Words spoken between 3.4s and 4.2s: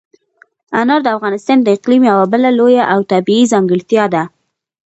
ځانګړتیا